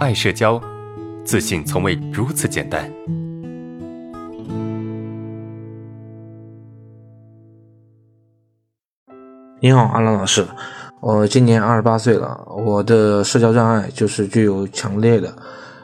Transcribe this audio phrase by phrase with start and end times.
[0.00, 0.58] 爱社交，
[1.26, 2.90] 自信从未如此简单。
[9.60, 10.48] 你好，阿兰老师，
[11.02, 15.36] 我今年二十八岁了，我的社交障碍就是具有强烈的，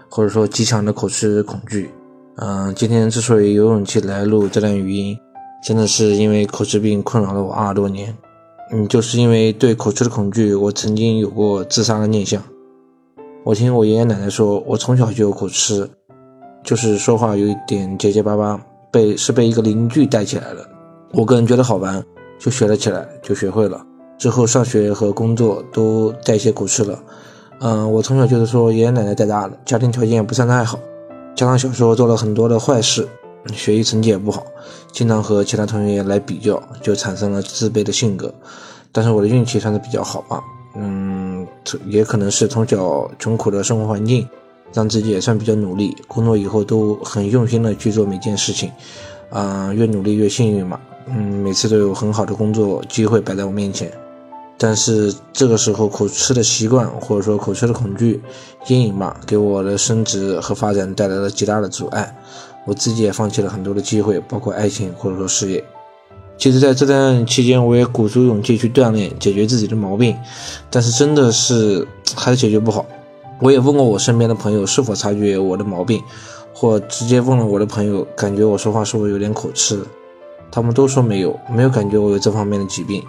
[0.08, 1.90] 或者说极强的口吃恐惧。
[2.36, 5.14] 嗯，今天之所以有勇气来录这段语音，
[5.62, 8.16] 真的是因为口吃病困扰了我二十多年。
[8.72, 12.42] 嗯，就是因为对口吃的恐惧，我曾经有过自杀的念想。
[13.46, 15.88] 我听我爷爷奶奶说，我从小就有口吃，
[16.64, 20.68] 就是说话有一点结结巴巴，被是被一个邻居带起来的。
[21.12, 22.04] 我个人觉得好玩，
[22.40, 23.80] 就学了起来，就学会了。
[24.18, 26.98] 之后上学和工作都带一些口吃了。
[27.60, 30.76] 嗯，我从小就是说爷爷奶奶带大的，家庭条件不算太好。
[31.36, 33.06] 加上小时候做了很多的坏事，
[33.52, 34.42] 学习成绩也不好，
[34.90, 38.34] 经常和其他同学来比较，就产生了自卑的性格。
[38.90, 40.42] 但是我的运气算是比较好吧，
[40.74, 41.05] 嗯，
[41.86, 44.28] 也可能是从小穷苦的生活环境，
[44.72, 45.96] 让自己也算比较努力。
[46.06, 48.70] 工作以后都很用心的去做每件事情，
[49.30, 53.92] 啊，越努力越幸运嘛，嗯，每次都有很好的工作机会摆在我面前。
[54.58, 58.20] 但是这个时候口吃的习惯，或者说口吃的恐惧
[58.68, 62.16] 阴影吧，给我的升职和发展带来了极大的阻碍。
[62.64, 65.62] 我自己也放弃了很多的机会，包括爱情或者说事业。
[66.38, 70.14] 其实，在这段期间，我也鼓足勇气去锻炼，解决自己的毛病，
[70.70, 72.84] 但是真的是还是解决不好。
[73.40, 76.02] 我也问过我身边的朋友是否察觉我的毛病，
[76.52, 79.82] 或直接问了我的朋友，感觉我说话是不是有点口吃？
[80.50, 83.02] 他们都说没有，没有感觉我有这方面的疾病。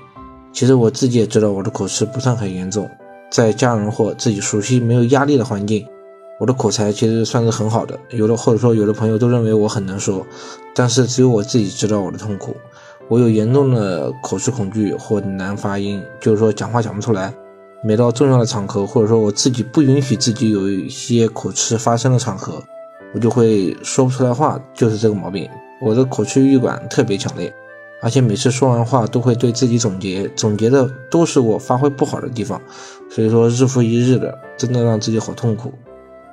[0.54, 2.90] 其实我自己也知道我的口吃不算很严重，
[3.30, 5.86] 在家人或自己熟悉、没有压力的环境，
[6.40, 8.00] 我的口才其实算是很好的。
[8.10, 10.26] 有的或者说有的朋友都认为我很能说，
[10.74, 12.56] 但是只有我自己知道我的痛苦。
[13.10, 17.34] 我有严重的口吃恐惧或难发音，就是说讲话讲不出来。
[17.84, 22.62] 每到重要的场合，或者说我自己不允许自己有一些口吃发生的场合，
[23.14, 25.48] 我就会说不出来话，就是这个毛病。
[25.82, 27.54] 我的口吃欲感特别强烈。
[28.00, 32.62] 而且每次说完话都会对自己总结，总结的都是我发挥不好的地方，
[33.10, 35.74] 所以说日复一日的，真的让自己好痛苦。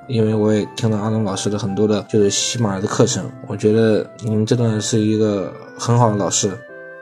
[0.07, 6.51] 因为我也听了阿龙老师的很多的，就是喜马拉的课程，我觉得您真的是一个很好的老师。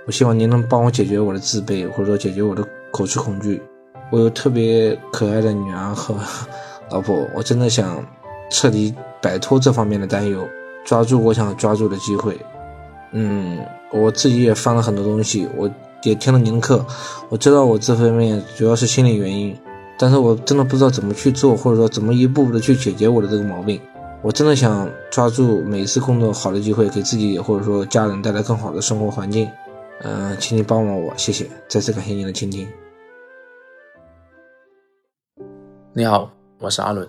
[0.05, 3.61] 我希望您能帮我解决我的自卑，或者说解决我的口吃恐惧。
[4.11, 6.15] 我有特别可爱的女儿和
[6.91, 8.05] 老婆，我真的想
[8.49, 10.47] 彻底摆脱这方面的担忧，
[10.85, 12.37] 抓住我想抓住的机会。
[13.11, 13.59] 嗯。
[13.95, 15.69] 我自己也翻了很多东西，我
[16.01, 16.83] 也听了您的课，
[17.29, 19.55] 我知道我这方面主要是心理原因，
[19.99, 23.79] 但是我真的不知道怎么去做，或者说怎么一步步的去解决我的这个毛病。
[24.23, 29.47] 我真的想抓住每一次工作好的机会，给自己或者说家人带来更好的生活环境。
[30.01, 32.67] 嗯，请你帮帮我，谢谢，再次感谢您的倾听。
[35.93, 37.07] 你好，我是阿伦，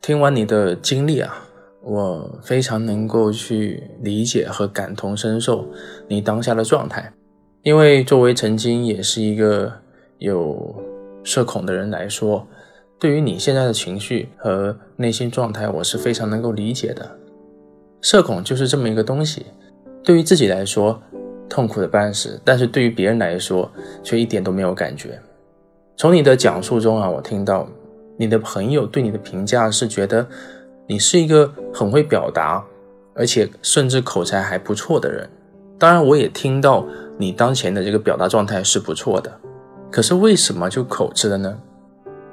[0.00, 1.48] 听完你的经历啊。
[1.82, 5.66] 我非常能够去理解和感同身受
[6.06, 7.12] 你当下的状态，
[7.62, 9.72] 因为作为曾经也是一个
[10.18, 10.80] 有
[11.24, 12.46] 社恐的人来说，
[13.00, 17.18] 对于你现在的情绪和内心状态，我是非常能够理解的。
[18.00, 19.46] 社恐就是这么一个东西，
[20.04, 21.02] 对于自己来说
[21.52, 23.70] 痛苦的半死，但是对于别人来说
[24.02, 25.20] 却一点都没有感觉。
[25.98, 27.68] 从你的讲述中啊，我听到
[28.16, 30.26] 你的朋友对你的评价是觉得。
[30.88, 32.62] 你是一个很会表达，
[33.14, 35.26] 而且甚至口才还不错的人。
[35.78, 36.84] 当然，我也听到
[37.16, 39.32] 你当前的这个表达状态是不错的。
[39.90, 41.56] 可是为什么就口吃了呢？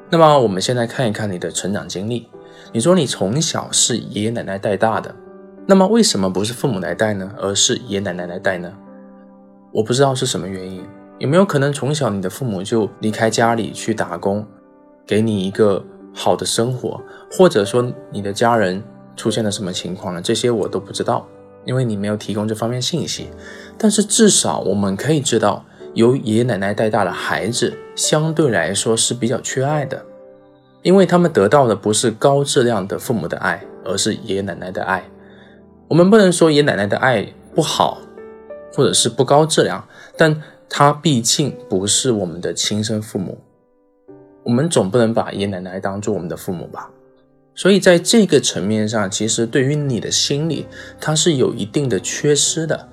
[0.09, 2.27] 那么我们现在看一看你的成长经历。
[2.73, 5.15] 你说你从小是爷爷奶奶带大的，
[5.67, 8.73] 那么为什么不是父母来带呢，而是爷爷奶奶来带呢？
[9.71, 10.83] 我不知道是什么原因。
[11.17, 14.45] 有没有可能从小你的父母就离开家里去打工，
[15.05, 15.83] 给你一个？
[16.11, 16.99] 好的生活，
[17.31, 18.83] 或者说你的家人
[19.15, 21.25] 出现了什么情况了，这些我都不知道，
[21.63, 23.27] 因为你没有提供这方面信息。
[23.77, 25.63] 但是至少我们可以知道，
[25.93, 30.03] 由爷爷奶奶带大的孩子相对来说是比较缺爱的，
[30.81, 35.03] 因为他们得到的不是高质量的父母的爱，而是爷爷奶奶的爱。
[35.87, 37.99] 我们不能说爷爷奶奶的爱不好，
[38.79, 39.85] 或者是不高质量，
[40.17, 43.37] 但他毕竟不是我们的亲生父母。
[44.43, 46.89] 我们总不能把爷爷奶奶当做我们的父母吧，
[47.53, 50.65] 所以在这个层面上，其实对于你的心理，
[50.97, 52.87] 它是有一定的缺失的。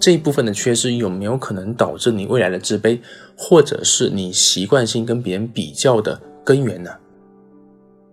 [0.00, 2.98] 这一部分的缺失有没有可能导致你未来的自卑，
[3.36, 6.90] 或者是你习惯性跟别人比较的根源呢？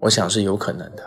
[0.01, 1.03] 我想是有可能的。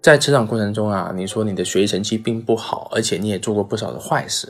[0.00, 4.48] 在成长过程中啊，你说你的学习成绩并不好，而且你也做过不少的坏事。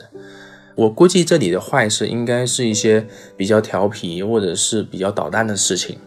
[0.75, 5.97] 我估计这里的坏事应该是一些比较调皮或者是比较捣蛋的事情。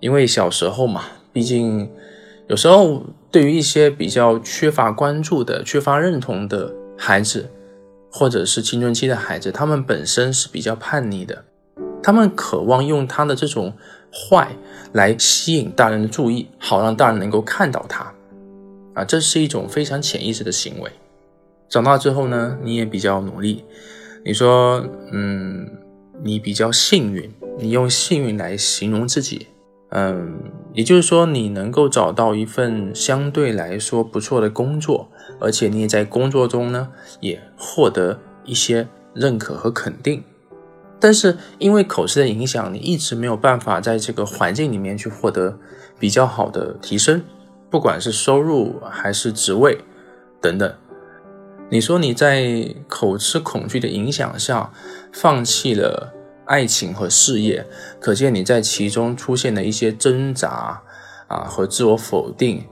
[0.00, 1.88] 因为小时候嘛，毕竟
[2.48, 7.48] 有时候对于一些比较缺乏关注的、缺乏认同的孩子，
[8.10, 11.44] 或者是青春期的孩子，他们本身是比较叛逆的，
[12.02, 13.72] 他们渴望用他的这种
[14.12, 14.56] 坏
[14.92, 18.12] 来吸引大人的注意，好让大人能够看到他。
[18.94, 20.90] 啊，这是一种非常潜意识的行为。
[21.68, 23.64] 长大之后呢，你也比较努力。
[24.24, 25.68] 你说，嗯，
[26.22, 29.48] 你比较幸运，你用幸运来形容自己，
[29.90, 30.38] 嗯，
[30.72, 35.08] 也就是说，你能够找到一份相对来说不错的工作，
[35.40, 36.88] 而且你也在工作中呢，
[37.20, 40.22] 也获得一些认可和肯定。
[41.00, 45.58] 但是因为口吃的影响，你一直没有办法在这个环境里面去获得
[45.98, 47.22] 比较好的提升。
[47.68, 49.78] 不管是收入还是职位
[50.40, 50.72] 等等，
[51.72, 54.70] 你说你在口吃恐惧的影响下
[55.10, 56.12] 放弃了
[56.44, 57.66] 爱情和事业，
[57.98, 60.82] 可见你在其中出现的一些挣扎
[61.28, 62.62] 啊和自我否定，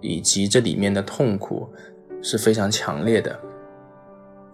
[0.00, 1.68] 以及这里面的痛苦
[2.22, 3.38] 是非常强烈的。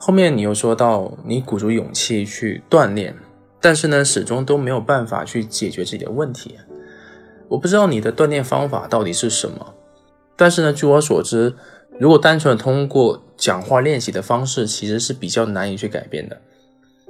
[0.00, 3.14] 后面你又说到你鼓足勇气去锻炼，
[3.60, 6.58] 但是呢始终都没有办法去解决自己的问题。
[7.46, 9.75] 我不知道你的锻炼方法到底是什么。
[10.42, 11.54] 但是呢，据我所知，
[12.00, 16.36] 如果单纯的通过讲话练习的方式，其实是比较难以去改变的，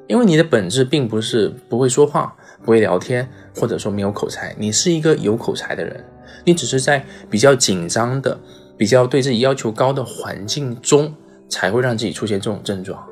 [0.07, 3.27] 因为你的本质并不是不会说话、不会聊天，
[3.57, 6.05] 或者说没有口才，你是一个有口才的人，
[6.45, 8.39] 你只是在比较紧张的、
[8.77, 11.15] 比较对自己要求高的环境中，
[11.49, 13.03] 才会让自己出现这种症状。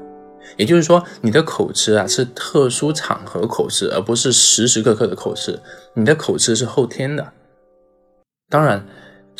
[0.59, 5.59] 也就是说，你的口吃啊是特殊场合口吃，而不是时时刻刻的口吃，
[5.95, 7.33] 你的口吃是后天的。
[8.51, 8.85] 当然。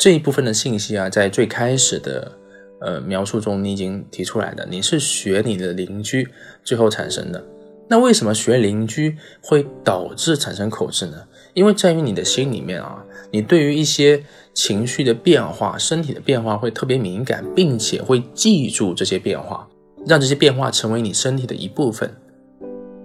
[0.01, 2.31] 这一部分的信息啊，在最开始的
[2.79, 6.27] 呃描述中，你已经提出来的，你是学你的邻居
[6.63, 7.45] 最后产生的。
[7.87, 11.17] 那为什么学邻居会导致产生口吃呢？
[11.53, 14.23] 因为在于你的心里面啊，你对于一些
[14.55, 19.69] 情绪的变化、身体的变化会特别敏感，并且会记住这些变化，
[20.07, 22.11] 让这些变化成为你身体的一部分。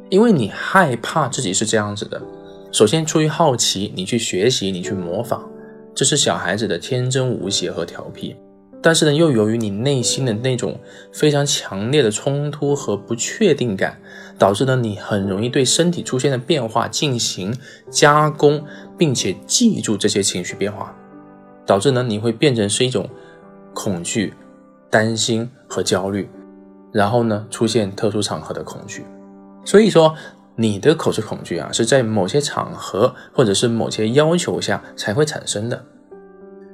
[0.08, 2.22] 因为你害怕自己是这样子的，
[2.72, 5.46] 首先出于好奇，你去学习，你去模仿。
[5.96, 8.36] 这是小孩子的天真无邪和调皮，
[8.82, 10.78] 但是呢，又由于你内心的那种
[11.10, 13.98] 非常强烈的冲突和不确定感，
[14.38, 17.56] 导致呢你很容易对身体出现的变化进行
[17.90, 18.62] 加工，
[18.98, 20.94] 并且记住这些情绪变化，
[21.64, 23.08] 导致呢你会变成是一种
[23.72, 24.34] 恐惧、
[24.90, 26.28] 担心和焦虑，
[26.92, 29.02] 然后呢出现特殊场合的恐惧，
[29.64, 30.14] 所以说。
[30.56, 35.84] 你的口吃恐惧啊，是在某些场合或者是某些要求下才会产生的。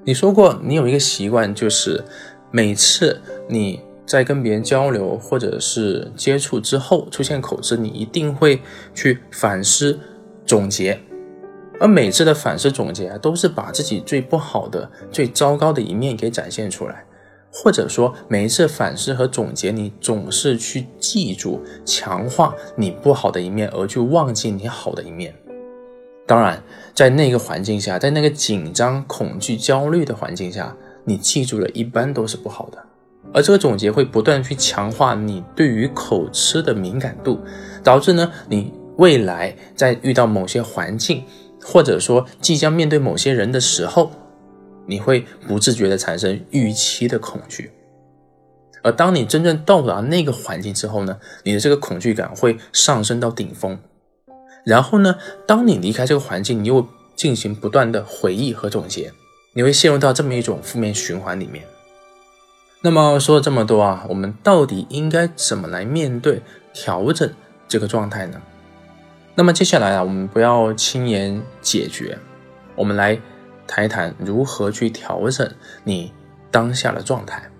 [0.04, 2.02] 你说过，你有一个习惯，就是
[2.50, 8.60] 每次你在跟别人交流或者是接触之后出现口吃，你一定会
[8.94, 9.98] 去反思
[10.46, 11.00] 总结，
[11.80, 17.04] 而每次的反思总结啊，都是把自己最不好的、最糟糕的一面给展现出来。
[17.54, 25.34] 或者说，每一次反思和总结，你总是去记住、强化你不好的一面，而去忘记你好的一面。
[26.26, 26.62] 当然，
[26.94, 32.78] 在那个环境下，在那个紧张、恐惧、焦虑的环境下，你记住了一般都是不好的。
[33.34, 37.38] 而这个总结会不断去强化你对于口吃的敏感度，
[37.84, 41.24] 导致呢，你未来在遇到某些环境，
[41.62, 44.10] 或者说即将面对某些人的时候。
[44.86, 47.70] 你会不自觉地产生预期的恐惧，
[48.82, 53.78] 而当你真正到达那个环境之后呢，你的这个恐惧感会上升到顶峰。
[54.64, 59.12] 然后呢，当你离开这个环境，你又进行不断的回忆和总结，
[59.54, 61.64] 你会陷入到这么一种负面循环里面。
[62.82, 67.32] 那么说了这么多啊，我们到底应该怎么来面对、调整
[67.68, 68.42] 这个状态呢？
[69.34, 72.18] 那么接下来啊，我们不要轻言解决，
[72.74, 73.20] 我们来。
[73.72, 75.50] 谈一谈如何去调整
[75.84, 76.12] 你
[76.50, 77.50] 当下的状态。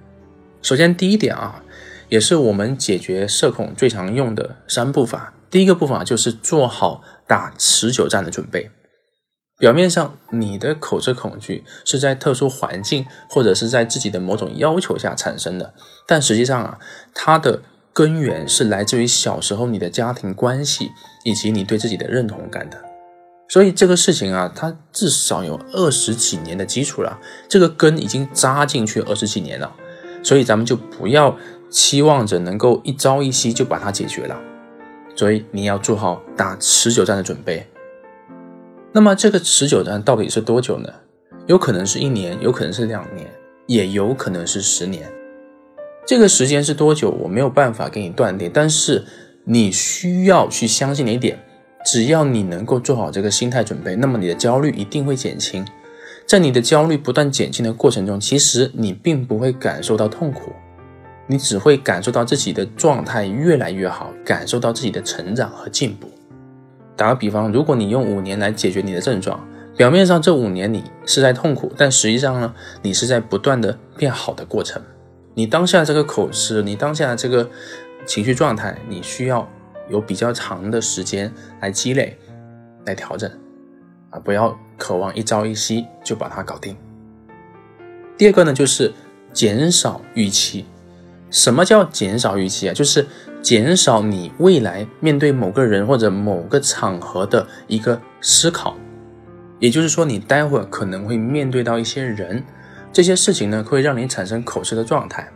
[0.61, 1.64] 首先，第一点啊，
[2.11, 5.33] 也是我们解决社恐最常用的三步法。
[5.50, 8.71] 第一个步法就是做好打持久战的准备。
[9.59, 15.73] 表面上，你的口吃恐惧是在特殊环境或者是在自己的某种要求下产生的，
[16.07, 16.78] 但实际上啊，
[17.14, 17.62] 它的
[17.95, 20.90] 根源是来自于小时候你的家庭关系
[21.25, 22.92] 以及你对自己的认同感的。
[23.52, 27.18] 所以这个事情啊，它至少有二十几年的基础了，
[27.50, 29.71] 这个根已经扎进去二十几年了，
[30.23, 31.37] 所以咱们就不要
[31.68, 34.40] 期望着能够一朝一夕就把它解决了。
[35.14, 37.66] 所以你要做好打持久战的准备。
[38.92, 40.88] 那么这个持久战到底是多久呢？
[41.47, 43.30] 有可能是一年，有可能是两年，
[43.66, 45.12] 也有可能是十年。
[46.06, 49.04] 这个时间是多久，我没有办法给你断定，但是
[49.44, 51.38] 你需要去相信一点。
[51.85, 55.65] 只要你能够做好这个心态准备，那么你的焦虑一定会减轻。
[56.27, 60.53] 在你的焦虑不断减轻的过程中，其实你并不会感受到痛苦，
[61.27, 66.09] 你只会感受到自己的状态越来越好，感受到自己的成长和进步。
[66.97, 69.45] 打个比方，如果你用五年来解决你的症状，
[69.77, 74.81] 表面上这五年你是在痛苦，但实际上呢，你是在不断的变好的过程。
[75.35, 77.51] 你当下这个口吃，你当下这个
[78.07, 79.49] 情绪状态，你需要
[79.93, 82.19] 有比较长的时间来积累、
[82.87, 83.31] 来调整，
[84.11, 86.75] 啊，不要渴望一朝一夕就把它搞定。
[88.17, 88.93] 第二个呢，就是
[89.33, 90.65] 减少预期。
[91.31, 92.75] 什么叫减少预期啊？
[92.75, 93.07] 就是
[93.41, 98.77] 减少你未来面对某个人或者某个场合的一个思考。
[99.59, 102.43] 也就是说，你待会儿可能会面对到一些人，
[102.93, 105.27] 这些事情呢会让你产生口吃的状态，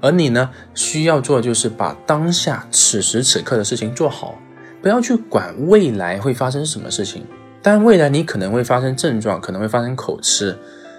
[0.00, 4.38] 而你呢需要做的就是把当下此时此刻的事情做好，
[4.82, 7.26] 不要去管未来会发生什么事情。
[7.62, 10.56] 但未来你可能会发生症状，可能会发生口吃，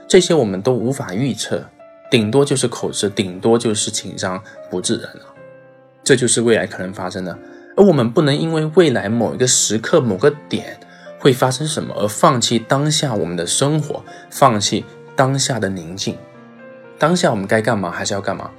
[0.07, 1.63] 这些我们都无法预测，
[2.11, 5.33] 顶多就是口吃，顶多就是紧张不自然了，
[6.03, 7.37] 这就是未来可能发生的。
[7.75, 10.77] 而我们不能因为未来某一个时刻某个点。
[11.19, 11.95] 会发生什么？
[11.97, 14.85] 而放弃当下我们的生活，放弃
[15.15, 16.15] 当下的宁静。
[16.99, 18.51] 当下我们该干嘛还是要干嘛？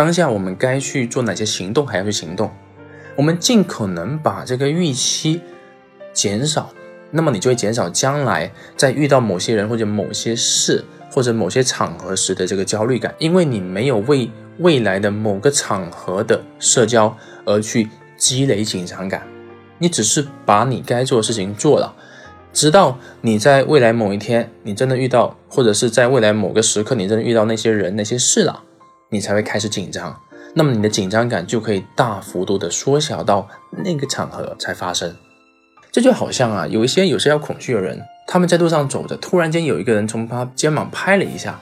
[0.00, 2.50] 当下我们该去做哪些行动还要去行动？
[3.16, 5.42] 我们尽可能把这个预期
[6.14, 6.70] 减少，
[7.10, 14.30] 那么你就会减少将来在遇到某些人或者某些事或者某些场合时的这个焦虑感，因为你没有为
[14.60, 17.14] 未来的某个场合的社交
[17.44, 19.22] 而去积累紧张感。
[19.76, 21.94] 你只是把你该做的事情做了，
[22.54, 28.62] 直到你在未来某一天，你真的遇到，或者是在未来某个时刻，你真的遇到那些人、那些事了，
[29.10, 30.18] 你才会开始紧张。
[30.54, 33.46] 那么你的紧张感就可以大幅度的缩小到
[33.84, 35.14] 那个场合才发生。
[35.92, 41.60] 这就好像啊，有一些有社交恐惧的人，他们在路上走着，突然间有一个人从他肩膀拍了一下，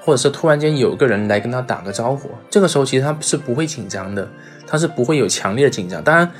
[0.00, 4.28] 或者是突然间有个人来跟他打个招呼，这个时候其实他是不会紧张的，
[4.66, 6.02] 他是不会有强烈的紧张。
[6.02, 6.30] 当然。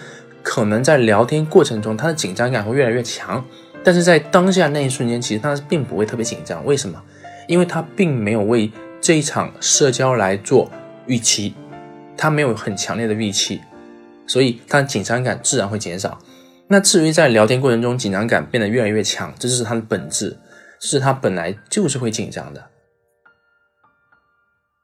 [0.48, 3.44] 可能在聊天过程中，他的紧张感会越来越强，
[3.82, 6.64] 但是在当下那一瞬间，其实他并不会特别紧张。
[6.64, 7.02] 为什么？
[7.48, 8.70] 因为他并没有为
[9.06, 10.68] 这一场社交来做
[11.06, 11.54] 预期，
[12.16, 13.60] 他没有很强烈的预期，
[14.26, 16.18] 所以他的紧张感自然会减少。
[16.66, 20.36] 那至于在聊天过程中紧张感变得越来越强，这就是他的本质，
[20.80, 22.68] 是他本来就是会紧张的。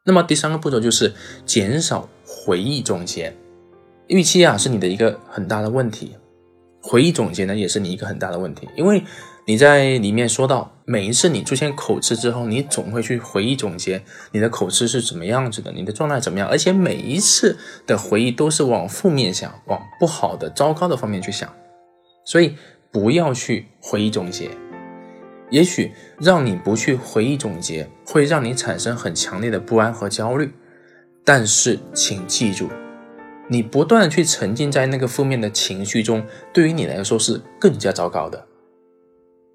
[0.05, 1.13] 那么第三个步骤就是
[1.45, 3.35] 减少回忆总结。
[4.07, 6.15] 预期啊是你的一个很大的问题，
[6.81, 9.03] 回忆总结呢也是你一个很大的问题，因为
[9.45, 21.53] 你在里面说到，每一次你出现口吃之后，你总会去回忆总结你的口吃是怎么样子的，你的状态怎么样，而且每一次的回忆都是往负面想，往不好的、糟糕的方面去想，
[22.25, 22.55] 所以
[22.93, 24.49] 不要去回忆总结，
[25.51, 30.55] 也许让你不去回忆总结，会让你产生很强烈的不安和焦虑，
[31.25, 32.69] 但是请记住。
[33.49, 38.47] 你不断去沉浸在那个负面的情绪中，对于你来说是更加糟糕的。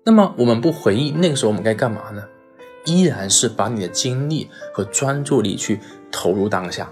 [0.08, 2.24] 那么我们不回忆那个时候我们该干嘛呢？
[2.86, 6.90] 依然是把你的精力和专注力去投入当下。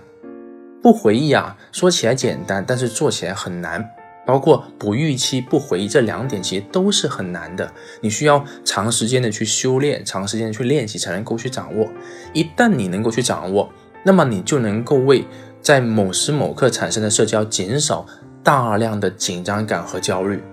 [0.83, 3.89] 不回忆啊，说起来简单，但是做起来很难。
[4.25, 7.71] 包括不预期、不回忆这两点，其实都是很难的。
[8.01, 11.87] 你需要长时间的去修炼，长时间的去练习，才能够去掌握。
[12.33, 13.71] 一旦你能够去掌握，
[14.03, 15.23] 那么你就能够为。
[15.61, 18.05] 在某时某刻产生的社交减少
[18.43, 20.43] 大量的紧张感和焦虑，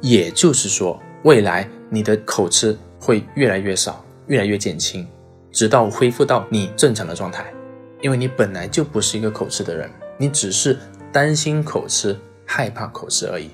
[0.00, 5.06] 也就是说，未来你的口吃会越来越少，越来越减轻，
[5.52, 7.44] 直到恢复到你正常的状态。
[8.00, 10.78] 因为你本来就不是一个口吃的人，你只是
[11.12, 13.50] 担心口吃、害怕口吃而已。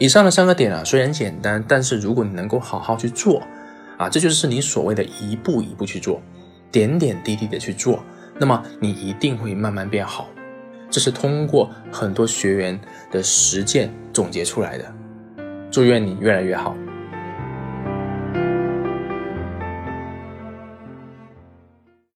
[0.00, 3.40] 以上的三个点啊，虽然简单，但是如果你能够好好去做，
[3.96, 6.20] 啊，这就是你所谓的一步一步去做，
[6.72, 8.02] 点点滴滴的去做。
[8.36, 10.28] 那么你一定会慢慢变好，
[10.90, 12.80] 这是通过很多学员
[13.12, 14.92] 的实践总结出来的。
[15.72, 16.76] 祝愿你越来越好。